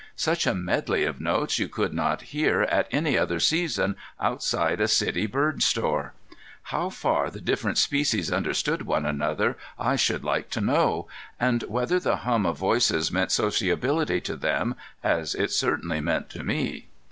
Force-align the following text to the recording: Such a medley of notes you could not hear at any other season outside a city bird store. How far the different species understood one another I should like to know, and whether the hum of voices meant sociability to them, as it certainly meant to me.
Such 0.15 0.47
a 0.47 0.55
medley 0.55 1.03
of 1.03 1.21
notes 1.21 1.59
you 1.59 1.67
could 1.67 1.93
not 1.93 2.23
hear 2.33 2.63
at 2.63 2.87
any 2.89 3.19
other 3.19 3.39
season 3.39 3.95
outside 4.19 4.81
a 4.81 4.87
city 4.87 5.27
bird 5.27 5.61
store. 5.61 6.13
How 6.73 6.89
far 6.89 7.29
the 7.29 7.39
different 7.39 7.77
species 7.77 8.31
understood 8.31 8.87
one 8.87 9.05
another 9.05 9.59
I 9.77 9.97
should 9.97 10.23
like 10.23 10.49
to 10.57 10.59
know, 10.61 11.07
and 11.39 11.61
whether 11.67 11.99
the 11.99 12.15
hum 12.25 12.47
of 12.47 12.57
voices 12.57 13.11
meant 13.11 13.31
sociability 13.31 14.21
to 14.21 14.35
them, 14.35 14.73
as 15.03 15.35
it 15.35 15.51
certainly 15.51 16.01
meant 16.01 16.31
to 16.31 16.43
me. 16.43 16.87